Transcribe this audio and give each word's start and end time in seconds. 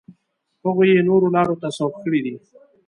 هغوی 0.65 0.89
یې 0.95 1.01
نورو 1.09 1.27
لارو 1.35 1.55
ته 1.61 1.67
سوق 1.77 1.93
کړي 2.03 2.19
دي. 2.25 2.35